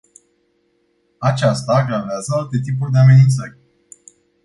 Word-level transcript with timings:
Aceasta 1.19 1.73
agravează 1.73 2.33
alte 2.35 2.57
tipuri 2.63 2.91
de 2.91 2.97
amenințări. 2.97 3.57